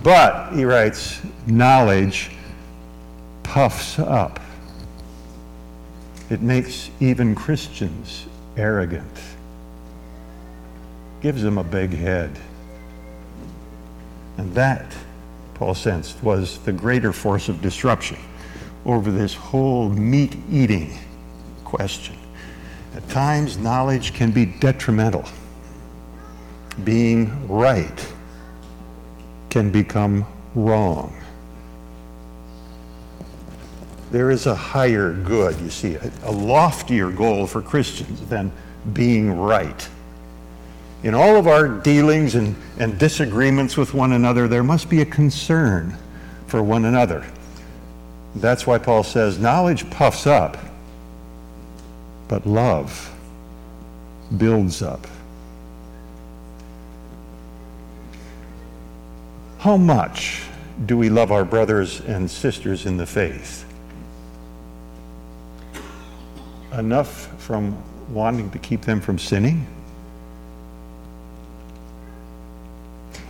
But, 0.04 0.54
he 0.54 0.66
writes, 0.66 1.22
knowledge 1.46 2.32
puffs 3.44 4.00
up. 4.00 4.40
It 6.30 6.42
makes 6.42 6.90
even 7.00 7.36
Christians 7.36 8.26
arrogant, 8.58 9.20
gives 11.22 11.44
them 11.44 11.58
a 11.58 11.64
big 11.64 11.92
head. 11.92 12.32
And 14.38 14.54
that, 14.56 14.96
Paul 15.54 15.76
sensed, 15.76 16.24
was 16.24 16.58
the 16.60 16.72
greater 16.72 17.14
force 17.14 17.48
of 17.50 17.62
disruption 17.62 18.18
over 18.86 19.12
this 19.12 19.36
whole 19.36 19.90
meat 19.90 20.36
eating 20.50 20.98
question. 21.64 22.16
At 22.96 23.08
times, 23.10 23.58
knowledge 23.58 24.14
can 24.14 24.32
be 24.32 24.46
detrimental. 24.46 25.26
Being 26.84 27.48
right 27.48 28.11
can 29.52 29.70
become 29.70 30.26
wrong. 30.56 31.14
There 34.10 34.32
is 34.32 34.48
a 34.48 34.56
higher 34.56 35.14
good, 35.14 35.60
you 35.62 35.70
see, 35.70 35.96
a, 35.96 36.12
a 36.24 36.32
loftier 36.32 37.12
goal 37.12 37.46
for 37.46 37.62
Christians 37.62 38.22
than 38.28 38.52
being 38.94 39.38
right. 39.38 39.88
In 41.04 41.14
all 41.14 41.36
of 41.36 41.48
our 41.48 41.68
dealings 41.68 42.36
and, 42.36 42.56
and 42.80 42.98
disagreements 42.98 43.78
with 43.78 43.94
one 43.94 44.14
another, 44.14 44.48
there 44.48 44.64
must 44.64 44.90
be 44.90 45.02
a 45.02 45.06
concern 45.06 45.96
for 46.48 46.64
one 46.64 46.86
another. 46.86 47.26
That's 48.36 48.66
why 48.66 48.78
Paul 48.78 49.04
says 49.04 49.38
knowledge 49.38 49.90
puffs 49.90 50.26
up, 50.26 50.58
but 52.28 52.46
love 52.46 53.14
builds 54.38 54.82
up. 54.82 55.08
How 59.62 59.78
much 59.78 60.42
do 60.88 60.98
we 60.98 61.12
love 61.12 61.32
our 61.32 61.46
brothers 61.46 62.02
and 62.02 62.28
sisters 62.28 62.88
in 62.88 62.98
the 62.98 63.06
faith? 63.06 63.64
Enough 66.76 67.28
from 67.40 67.78
wanting 68.12 68.50
to 68.50 68.58
keep 68.58 68.82
them 68.82 69.00
from 69.00 69.20
sinning? 69.20 69.68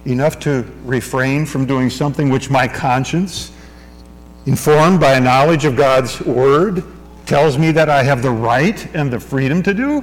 Enough 0.06 0.40
to 0.40 0.66
refrain 0.86 1.46
from 1.46 1.66
doing 1.66 1.90
something 1.90 2.30
which 2.30 2.50
my 2.50 2.66
conscience, 2.66 3.52
informed 4.46 5.02
by 5.02 5.16
a 5.16 5.20
knowledge 5.20 5.66
of 5.66 5.76
God's 5.76 6.22
Word, 6.22 6.86
tells 7.26 7.58
me 7.58 7.74
that 7.74 7.90
I 7.90 8.04
have 8.04 8.22
the 8.22 8.32
right 8.32 8.96
and 8.96 9.12
the 9.12 9.20
freedom 9.20 9.62
to 9.64 9.74
do? 9.74 10.02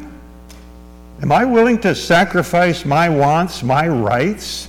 Am 1.23 1.32
I 1.32 1.47
willing 1.47 1.78
to 1.78 1.94
sacrifice 1.94 2.85
my 2.85 3.08
wants, 3.08 3.62
my 3.62 3.88
rights? 3.88 4.68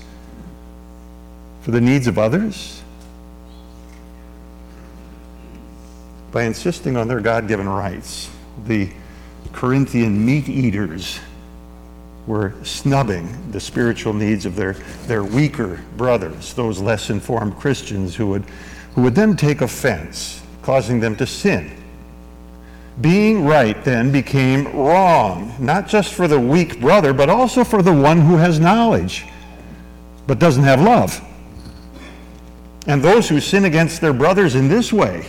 For 1.70 1.74
the 1.74 1.82
needs 1.82 2.08
of 2.08 2.18
others? 2.18 2.82
By 6.32 6.44
insisting 6.44 6.98
on 6.98 7.08
their 7.08 7.20
God 7.20 7.48
given 7.48 7.70
rights, 7.70 8.28
the 8.66 8.90
Corinthian 9.54 10.26
meat 10.26 10.50
eaters 10.50 11.20
were 12.26 12.56
snubbing 12.64 13.52
the 13.52 13.60
spiritual 13.60 14.14
needs 14.14 14.48
of 14.48 14.56
their, 14.56 14.74
their 15.06 15.24
weaker 15.24 15.80
brothers, 15.96 16.56
those 16.56 16.80
less 16.80 17.12
informed 17.12 17.56
Christians 17.58 18.16
who 18.16 18.26
would, 18.30 18.46
who 18.96 19.04
would 19.04 19.14
then 19.14 19.36
take 19.36 19.62
offense, 19.62 20.42
causing 20.64 21.00
them 21.00 21.16
to 21.18 21.28
sin. 21.28 21.72
Being 23.00 23.46
right 23.46 23.84
then 23.84 24.12
became 24.12 24.76
wrong, 24.76 25.54
not 25.60 25.88
just 25.88 26.16
for 26.16 26.28
the 26.28 26.40
weak 26.40 26.80
brother, 26.82 27.14
but 27.14 27.30
also 27.30 27.64
for 27.64 27.84
the 27.84 27.94
one 27.94 28.22
who 28.22 28.38
has 28.38 28.60
knowledge, 28.60 29.26
but 30.26 30.40
doesn't 30.40 30.64
have 30.64 30.82
love. 30.82 31.24
And 32.90 33.04
those 33.04 33.30
who 33.30 33.40
sin 33.40 33.66
against 33.66 34.02
their 34.02 34.14
brothers 34.14 34.56
in 34.56 34.68
this 34.68 34.92
way, 34.92 35.28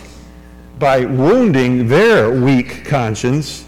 by 0.79 1.05
wounding 1.05 1.87
their 1.87 2.31
weak 2.31 2.85
conscience, 2.85 3.65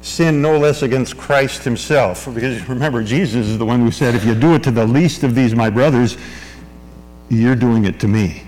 sin 0.00 0.40
no 0.40 0.56
less 0.56 0.82
against 0.82 1.18
Christ 1.18 1.64
himself. 1.64 2.32
Because 2.32 2.68
remember, 2.68 3.02
Jesus 3.02 3.48
is 3.48 3.58
the 3.58 3.66
one 3.66 3.80
who 3.80 3.90
said, 3.90 4.14
If 4.14 4.24
you 4.24 4.36
do 4.36 4.54
it 4.54 4.62
to 4.62 4.70
the 4.70 4.86
least 4.86 5.24
of 5.24 5.34
these, 5.34 5.56
my 5.56 5.70
brothers, 5.70 6.16
you're 7.30 7.56
doing 7.56 7.84
it 7.84 7.98
to 7.98 8.06
me. 8.06 8.44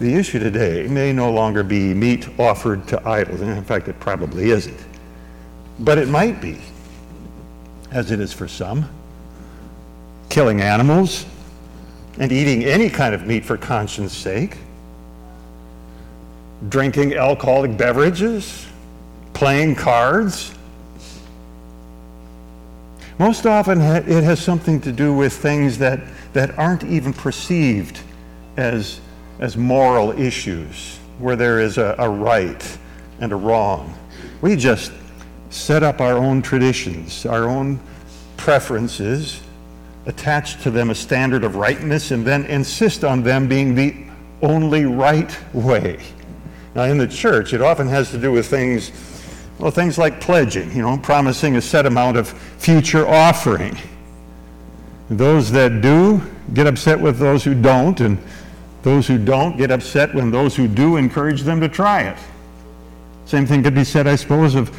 The 0.00 0.12
issue 0.12 0.40
today 0.40 0.88
may 0.88 1.12
no 1.12 1.30
longer 1.30 1.62
be 1.62 1.94
meat 1.94 2.28
offered 2.40 2.88
to 2.88 3.08
idols. 3.08 3.40
In 3.40 3.62
fact, 3.62 3.86
it 3.86 4.00
probably 4.00 4.50
isn't. 4.50 4.84
But 5.78 5.98
it 5.98 6.08
might 6.08 6.40
be, 6.40 6.58
as 7.92 8.10
it 8.10 8.18
is 8.18 8.32
for 8.32 8.48
some, 8.48 8.88
killing 10.32 10.62
animals 10.62 11.26
and 12.18 12.32
eating 12.32 12.64
any 12.64 12.88
kind 12.88 13.14
of 13.14 13.26
meat 13.26 13.44
for 13.44 13.58
conscience 13.58 14.16
sake 14.16 14.56
drinking 16.70 17.12
alcoholic 17.14 17.76
beverages, 17.76 18.66
playing 19.34 19.74
cards. 19.74 20.54
Most 23.18 23.44
often, 23.44 23.82
it 23.82 24.24
has 24.24 24.40
something 24.40 24.80
to 24.80 24.90
do 24.90 25.12
with 25.12 25.34
things 25.34 25.76
that, 25.78 26.00
that 26.32 26.58
aren't 26.58 26.84
even 26.84 27.12
perceived 27.12 28.00
as, 28.56 29.00
as 29.38 29.58
moral 29.58 30.18
issues, 30.18 30.96
where 31.18 31.36
there 31.36 31.60
is 31.60 31.76
a, 31.76 31.94
a 31.98 32.08
right 32.08 32.78
and 33.20 33.32
a 33.32 33.36
wrong. 33.36 33.92
We 34.40 34.56
just 34.56 34.92
set 35.50 35.82
up 35.82 36.00
our 36.00 36.16
own 36.16 36.40
traditions, 36.40 37.26
our 37.26 37.44
own 37.44 37.78
preferences, 38.38 39.42
attach 40.06 40.62
to 40.62 40.70
them 40.70 40.90
a 40.90 40.94
standard 40.94 41.44
of 41.44 41.56
rightness, 41.56 42.10
and 42.10 42.26
then 42.26 42.44
insist 42.46 43.04
on 43.04 43.22
them 43.22 43.48
being 43.48 43.74
the 43.74 43.94
only 44.42 44.84
right 44.84 45.36
way. 45.54 45.98
Now, 46.74 46.84
in 46.84 46.98
the 46.98 47.06
church, 47.06 47.52
it 47.52 47.60
often 47.60 47.86
has 47.88 48.10
to 48.10 48.18
do 48.18 48.32
with 48.32 48.46
things, 48.46 48.90
well, 49.58 49.70
things 49.70 49.98
like 49.98 50.20
pledging, 50.20 50.74
you 50.74 50.82
know, 50.82 50.96
promising 50.98 51.56
a 51.56 51.60
set 51.60 51.86
amount 51.86 52.16
of 52.16 52.28
future 52.28 53.06
offering. 53.06 53.76
Those 55.10 55.50
that 55.52 55.82
do 55.82 56.22
get 56.54 56.66
upset 56.66 56.98
with 56.98 57.18
those 57.18 57.44
who 57.44 57.54
don't, 57.54 58.00
and 58.00 58.18
those 58.82 59.06
who 59.06 59.18
don't 59.18 59.56
get 59.56 59.70
upset 59.70 60.14
when 60.14 60.30
those 60.30 60.56
who 60.56 60.66
do 60.66 60.96
encourage 60.96 61.42
them 61.42 61.60
to 61.60 61.68
try 61.68 62.02
it. 62.02 62.18
Same 63.26 63.46
thing 63.46 63.62
could 63.62 63.74
be 63.74 63.84
said, 63.84 64.06
I 64.06 64.16
suppose, 64.16 64.54
of, 64.54 64.76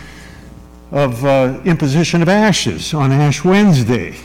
of 0.92 1.24
uh, 1.24 1.62
imposition 1.64 2.22
of 2.22 2.28
ashes 2.28 2.94
on 2.94 3.12
Ash 3.12 3.44
Wednesday, 3.44 4.16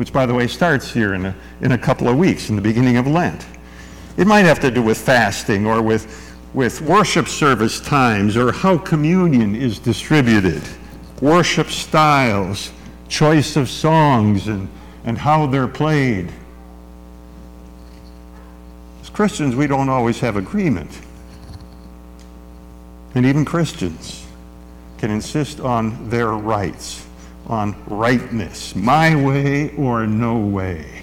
which, 0.00 0.12
by 0.12 0.26
the 0.26 0.34
way, 0.34 0.48
starts 0.48 0.90
here 0.90 1.14
in 1.14 1.26
a, 1.26 1.34
in 1.60 1.72
a 1.72 1.78
couple 1.78 2.08
of 2.08 2.16
weeks, 2.16 2.48
in 2.48 2.56
the 2.56 2.62
beginning 2.62 2.96
of 2.96 3.06
Lent. 3.06 3.46
It 4.16 4.26
might 4.26 4.46
have 4.46 4.58
to 4.60 4.70
do 4.70 4.82
with 4.82 4.98
fasting 4.98 5.66
or 5.66 5.80
with 5.80 6.30
with 6.52 6.80
worship 6.80 7.28
service 7.28 7.80
times 7.80 8.36
or 8.36 8.50
how 8.50 8.76
communion 8.78 9.54
is 9.54 9.78
distributed, 9.78 10.62
worship 11.20 11.68
styles, 11.68 12.72
choice 13.08 13.56
of 13.56 13.68
songs, 13.68 14.48
and, 14.48 14.68
and 15.04 15.18
how 15.18 15.46
they're 15.46 15.68
played. 15.68 16.32
As 19.02 19.10
Christians, 19.10 19.54
we 19.54 19.66
don't 19.66 19.88
always 19.88 20.18
have 20.20 20.36
agreement. 20.36 20.90
And 23.14 23.26
even 23.26 23.44
Christians 23.44 24.26
can 24.98 25.10
insist 25.10 25.60
on 25.60 26.08
their 26.10 26.30
rights, 26.30 27.06
on 27.50 27.74
rightness, 27.86 28.76
my 28.76 29.16
way 29.16 29.74
or 29.76 30.06
no 30.06 30.38
way. 30.38 31.02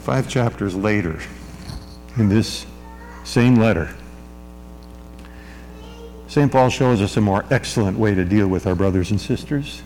Five 0.00 0.28
chapters 0.28 0.74
later, 0.74 1.20
in 2.16 2.30
this 2.30 2.64
same 3.24 3.56
letter, 3.56 3.94
St. 6.26 6.50
Paul 6.50 6.70
shows 6.70 7.02
us 7.02 7.18
a 7.18 7.20
more 7.20 7.44
excellent 7.50 7.98
way 7.98 8.14
to 8.14 8.24
deal 8.24 8.48
with 8.48 8.66
our 8.66 8.74
brothers 8.74 9.10
and 9.10 9.20
sisters. 9.20 9.82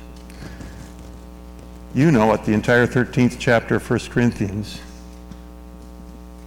You 1.95 2.13
know 2.13 2.27
what 2.27 2.45
the 2.45 2.53
entire 2.53 2.87
13th 2.87 3.37
chapter 3.41 3.77
of 3.77 3.91
1 3.91 3.99
Corinthians 4.11 4.81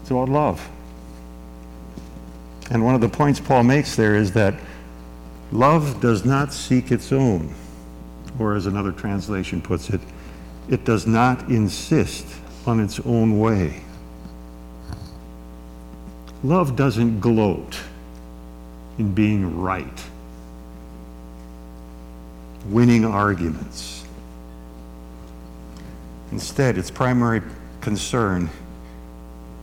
it's 0.05 0.11
about 0.11 0.29
love. 0.29 0.69
And 2.69 2.85
one 2.85 2.93
of 2.93 3.01
the 3.01 3.09
points 3.09 3.39
Paul 3.39 3.63
makes 3.63 3.95
there 3.95 4.15
is 4.15 4.31
that 4.33 4.53
love 5.51 5.99
does 6.01 6.25
not 6.25 6.53
seek 6.53 6.91
its 6.91 7.11
own, 7.11 7.53
or 8.39 8.55
as 8.55 8.65
another 8.65 8.91
translation 8.91 9.61
puts 9.61 9.89
it, 9.89 10.01
it 10.69 10.83
does 10.83 11.05
not 11.05 11.49
insist 11.49 12.27
on 12.65 12.79
its 12.79 12.99
own 13.01 13.39
way. 13.39 13.81
Love 16.43 16.75
doesn't 16.75 17.19
gloat 17.19 17.79
in 18.97 19.13
being 19.13 19.59
right, 19.59 20.03
winning 22.67 23.05
arguments. 23.05 24.03
Instead, 26.31 26.77
its 26.77 26.89
primary 26.89 27.41
concern 27.81 28.49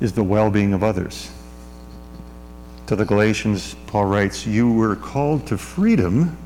is 0.01 0.13
the 0.13 0.23
well 0.23 0.51
being 0.51 0.73
of 0.73 0.83
others. 0.83 1.31
To 2.87 2.97
the 2.97 3.05
Galatians, 3.05 3.77
Paul 3.93 4.07
writes, 4.07 4.47
You 4.47 4.73
were 4.73 4.97
called 4.97 5.47
to 5.49 5.59
freedom, 5.59 6.39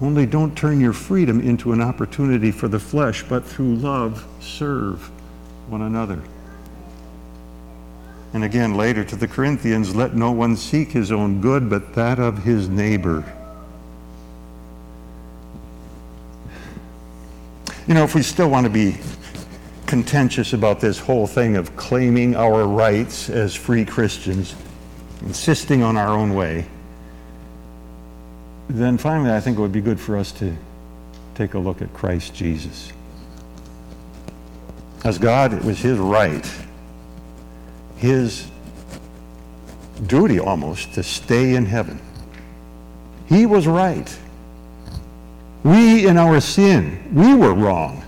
only 0.00 0.24
don't 0.24 0.56
turn 0.56 0.80
your 0.80 0.94
freedom 0.94 1.42
into 1.42 1.72
an 1.72 1.82
opportunity 1.82 2.50
for 2.50 2.68
the 2.68 2.78
flesh, 2.78 3.22
but 3.22 3.44
through 3.44 3.76
love 3.76 4.26
serve 4.40 5.10
one 5.68 5.82
another. 5.82 6.22
And 8.32 8.44
again, 8.44 8.78
later 8.78 9.04
to 9.04 9.14
the 9.14 9.28
Corinthians, 9.28 9.94
let 9.94 10.14
no 10.14 10.32
one 10.32 10.56
seek 10.56 10.90
his 10.90 11.12
own 11.12 11.42
good, 11.42 11.68
but 11.68 11.92
that 11.92 12.18
of 12.18 12.44
his 12.44 12.70
neighbor. 12.70 13.30
You 17.86 17.92
know, 17.92 18.04
if 18.04 18.14
we 18.14 18.22
still 18.22 18.48
want 18.48 18.64
to 18.64 18.72
be 18.72 18.96
contentious 19.84 20.54
about 20.54 20.80
this 20.80 20.98
whole 20.98 21.26
thing 21.26 21.56
of 21.56 21.76
claiming 21.76 22.34
our 22.34 22.66
rights 22.66 23.28
as 23.28 23.54
free 23.54 23.84
Christians, 23.84 24.54
insisting 25.20 25.82
on 25.82 25.98
our 25.98 26.16
own 26.16 26.32
way, 26.32 26.64
then 28.68 28.98
finally 28.98 29.30
I 29.30 29.40
think 29.40 29.58
it 29.58 29.60
would 29.60 29.72
be 29.72 29.80
good 29.80 30.00
for 30.00 30.16
us 30.16 30.32
to 30.32 30.56
take 31.34 31.54
a 31.54 31.58
look 31.58 31.82
at 31.82 31.92
Christ 31.92 32.34
Jesus. 32.34 32.92
As 35.04 35.18
God, 35.18 35.52
it 35.52 35.62
was 35.62 35.78
his 35.78 35.98
right, 35.98 36.50
his 37.96 38.50
duty 40.06 40.40
almost, 40.40 40.94
to 40.94 41.02
stay 41.02 41.54
in 41.54 41.66
heaven. 41.66 42.00
He 43.28 43.46
was 43.46 43.66
right. 43.66 44.18
We, 45.62 46.06
in 46.06 46.16
our 46.16 46.40
sin, 46.40 47.12
we 47.12 47.34
were 47.34 47.54
wrong. 47.54 48.04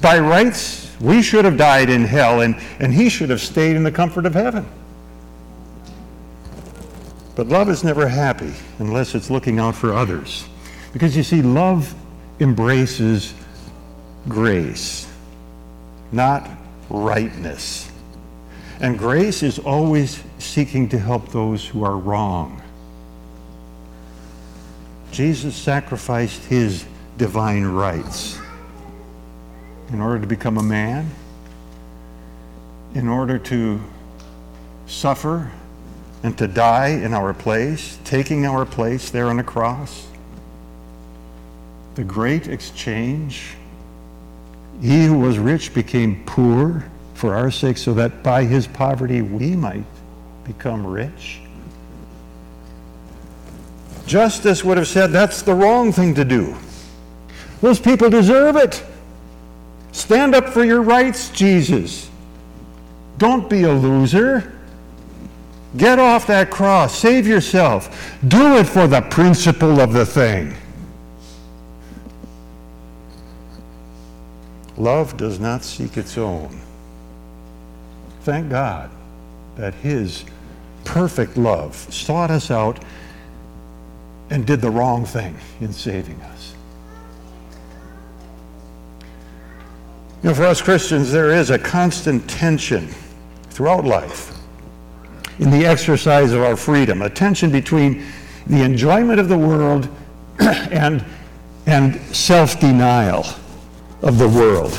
By 0.00 0.18
rights, 0.18 0.94
we 1.00 1.22
should 1.22 1.44
have 1.44 1.56
died 1.56 1.90
in 1.90 2.04
hell, 2.04 2.40
and, 2.40 2.56
and 2.78 2.92
he 2.92 3.08
should 3.08 3.30
have 3.30 3.40
stayed 3.40 3.76
in 3.76 3.82
the 3.82 3.92
comfort 3.92 4.26
of 4.26 4.34
heaven. 4.34 4.66
But 7.38 7.46
love 7.46 7.68
is 7.68 7.84
never 7.84 8.08
happy 8.08 8.52
unless 8.80 9.14
it's 9.14 9.30
looking 9.30 9.60
out 9.60 9.76
for 9.76 9.94
others. 9.94 10.48
Because 10.92 11.16
you 11.16 11.22
see, 11.22 11.40
love 11.40 11.94
embraces 12.40 13.32
grace 14.28 15.06
not 16.12 16.48
rightness. 16.90 17.90
And 18.80 18.98
grace 18.98 19.44
is 19.44 19.60
always 19.60 20.20
seeking 20.38 20.88
to 20.88 20.98
help 20.98 21.28
those 21.28 21.64
who 21.64 21.84
are 21.84 21.96
wrong. 21.96 22.60
Jesus 25.12 25.54
sacrificed 25.54 26.44
his 26.46 26.84
divine 27.16 27.64
rights 27.64 28.38
in 29.92 30.00
order 30.00 30.20
to 30.20 30.26
become 30.26 30.58
a 30.58 30.62
man, 30.62 31.08
in 32.94 33.08
order 33.08 33.38
to 33.38 33.80
suffer 34.86 35.52
and 36.22 36.36
to 36.38 36.48
die 36.48 36.88
in 36.88 37.14
our 37.14 37.32
place, 37.32 37.98
taking 38.04 38.46
our 38.46 38.66
place 38.66 39.10
there 39.10 39.26
on 39.26 39.36
the 39.36 39.42
cross. 39.42 40.06
The 41.94 42.04
great 42.04 42.48
exchange. 42.48 43.54
He 44.80 45.04
who 45.04 45.18
was 45.18 45.38
rich 45.38 45.74
became 45.74 46.24
poor 46.24 46.84
for 47.14 47.34
our 47.34 47.50
sake, 47.50 47.76
so 47.76 47.94
that 47.94 48.22
by 48.22 48.44
his 48.44 48.66
poverty 48.66 49.22
we 49.22 49.56
might 49.56 49.84
become 50.44 50.86
rich. 50.86 51.40
Justice 54.06 54.64
would 54.64 54.78
have 54.78 54.88
said 54.88 55.08
that's 55.08 55.42
the 55.42 55.54
wrong 55.54 55.92
thing 55.92 56.14
to 56.14 56.24
do. 56.24 56.56
Those 57.60 57.80
people 57.80 58.08
deserve 58.08 58.56
it. 58.56 58.82
Stand 59.92 60.34
up 60.34 60.48
for 60.48 60.64
your 60.64 60.80
rights, 60.80 61.28
Jesus. 61.30 62.08
Don't 63.18 63.50
be 63.50 63.64
a 63.64 63.72
loser. 63.72 64.57
Get 65.76 65.98
off 65.98 66.26
that 66.28 66.50
cross. 66.50 66.98
Save 66.98 67.26
yourself. 67.26 68.18
Do 68.26 68.56
it 68.56 68.64
for 68.64 68.86
the 68.86 69.02
principle 69.02 69.80
of 69.80 69.92
the 69.92 70.06
thing. 70.06 70.54
Love 74.76 75.16
does 75.16 75.38
not 75.38 75.62
seek 75.64 75.96
its 75.96 76.16
own. 76.16 76.58
Thank 78.22 78.48
God 78.48 78.90
that 79.56 79.74
His 79.74 80.24
perfect 80.84 81.36
love 81.36 81.74
sought 81.74 82.30
us 82.30 82.50
out 82.50 82.82
and 84.30 84.46
did 84.46 84.60
the 84.60 84.70
wrong 84.70 85.04
thing 85.04 85.36
in 85.60 85.72
saving 85.72 86.20
us. 86.22 86.54
You 90.22 90.30
know, 90.30 90.34
for 90.34 90.44
us 90.44 90.62
Christians, 90.62 91.12
there 91.12 91.30
is 91.30 91.50
a 91.50 91.58
constant 91.58 92.28
tension 92.28 92.88
throughout 93.50 93.84
life 93.84 94.37
in 95.38 95.50
the 95.50 95.64
exercise 95.64 96.32
of 96.32 96.42
our 96.42 96.56
freedom, 96.56 97.02
a 97.02 97.10
tension 97.10 97.50
between 97.50 98.04
the 98.46 98.62
enjoyment 98.62 99.20
of 99.20 99.28
the 99.28 99.38
world 99.38 99.88
and, 100.38 101.04
and 101.66 102.00
self 102.14 102.58
denial 102.60 103.24
of 104.02 104.18
the 104.18 104.28
world. 104.28 104.78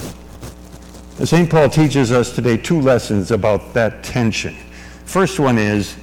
St. 1.24 1.50
Paul 1.50 1.70
teaches 1.70 2.12
us 2.12 2.34
today 2.34 2.56
two 2.56 2.80
lessons 2.80 3.32
about 3.32 3.74
that 3.74 4.04
tension. 4.04 4.56
First 5.06 5.40
one 5.40 5.58
is 5.58 5.98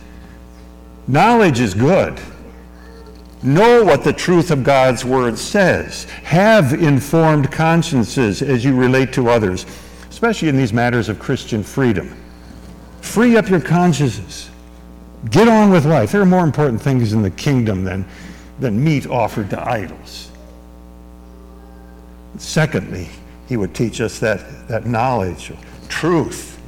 knowledge 1.08 1.60
is 1.60 1.72
good. 1.72 2.20
Know 3.42 3.84
what 3.84 4.04
the 4.04 4.12
truth 4.12 4.50
of 4.50 4.64
God's 4.64 5.04
word 5.04 5.38
says. 5.38 6.04
Have 6.24 6.74
informed 6.74 7.50
consciences 7.50 8.42
as 8.42 8.64
you 8.64 8.74
relate 8.74 9.12
to 9.14 9.28
others, 9.30 9.64
especially 10.10 10.48
in 10.48 10.56
these 10.56 10.72
matters 10.72 11.08
of 11.08 11.18
Christian 11.18 11.62
freedom. 11.62 12.14
Free 13.16 13.38
up 13.38 13.48
your 13.48 13.62
consciences. 13.62 14.50
Get 15.30 15.48
on 15.48 15.70
with 15.70 15.86
life. 15.86 16.12
There 16.12 16.20
are 16.20 16.26
more 16.26 16.44
important 16.44 16.82
things 16.82 17.14
in 17.14 17.22
the 17.22 17.30
kingdom 17.30 17.82
than, 17.82 18.04
than 18.60 18.84
meat 18.84 19.06
offered 19.06 19.48
to 19.48 19.66
idols. 19.66 20.30
Secondly, 22.36 23.08
he 23.48 23.56
would 23.56 23.74
teach 23.74 24.02
us 24.02 24.18
that, 24.18 24.68
that 24.68 24.84
knowledge, 24.84 25.50
truth, 25.88 26.60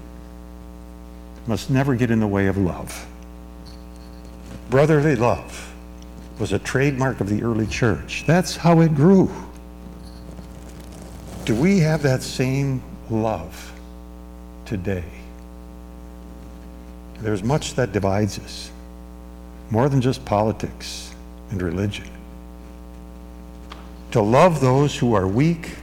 must 1.46 1.68
never 1.68 1.94
get 1.94 2.10
in 2.10 2.18
the 2.18 2.26
way 2.26 2.46
of 2.46 2.56
love. 2.56 3.06
Brotherly 4.70 5.16
love 5.16 5.74
was 6.38 6.52
a 6.52 6.58
trademark 6.58 7.20
of 7.20 7.28
the 7.28 7.42
early 7.42 7.66
church. 7.66 8.24
That's 8.26 8.56
how 8.56 8.80
it 8.80 8.94
grew. 8.94 9.30
Do 11.44 11.54
we 11.54 11.80
have 11.80 12.02
that 12.04 12.22
same 12.22 12.82
love 13.10 13.70
today? 14.64 15.17
There's 17.20 17.42
much 17.42 17.74
that 17.74 17.92
divides 17.92 18.38
us, 18.38 18.70
more 19.70 19.88
than 19.88 20.00
just 20.00 20.24
politics 20.24 21.14
and 21.50 21.60
religion. 21.60 22.08
To 24.12 24.22
love 24.22 24.60
those 24.60 24.96
who 24.96 25.14
are 25.14 25.26
weak 25.26 25.74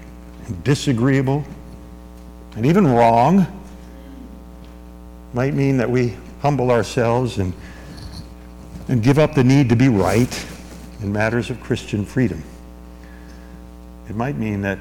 and 0.47 0.63
disagreeable 0.63 1.45
and 2.55 2.65
even 2.65 2.87
wrong 2.87 3.45
might 5.33 5.53
mean 5.53 5.77
that 5.77 5.89
we 5.89 6.15
humble 6.41 6.71
ourselves 6.71 7.37
and, 7.37 7.53
and 8.87 9.03
give 9.03 9.19
up 9.19 9.33
the 9.33 9.43
need 9.43 9.67
to 9.69 9.75
be 9.75 9.89
right 9.89 10.45
in 11.01 11.11
matters 11.11 11.49
of 11.49 11.59
Christian 11.59 12.05
freedom. 12.05 12.41
It 14.09 14.15
might 14.15 14.37
mean 14.37 14.61
that 14.61 14.79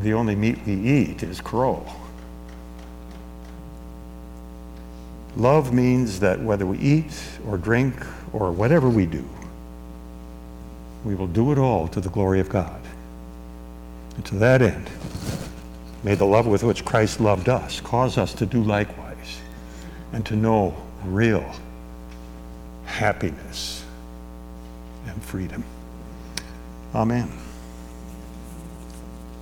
the 0.00 0.14
only 0.14 0.34
meat 0.34 0.58
we 0.66 0.74
eat 0.74 1.22
is 1.22 1.40
crow. 1.40 1.86
Love 5.36 5.72
means 5.72 6.20
that 6.20 6.40
whether 6.40 6.64
we 6.64 6.78
eat 6.78 7.12
or 7.46 7.58
drink 7.58 7.94
or 8.32 8.52
whatever 8.52 8.88
we 8.88 9.06
do, 9.06 9.28
we 11.04 11.14
will 11.14 11.26
do 11.26 11.52
it 11.52 11.58
all 11.58 11.88
to 11.88 12.00
the 12.00 12.08
glory 12.08 12.40
of 12.40 12.48
God. 12.48 12.80
And 14.16 14.24
to 14.26 14.36
that 14.36 14.62
end, 14.62 14.88
may 16.02 16.14
the 16.14 16.24
love 16.24 16.46
with 16.46 16.62
which 16.62 16.84
Christ 16.84 17.20
loved 17.20 17.48
us 17.48 17.80
cause 17.80 18.16
us 18.16 18.32
to 18.34 18.46
do 18.46 18.62
likewise 18.62 19.40
and 20.12 20.24
to 20.26 20.36
know 20.36 20.74
real 21.04 21.44
happiness 22.84 23.84
and 25.06 25.22
freedom. 25.22 25.64
Amen. 26.94 27.43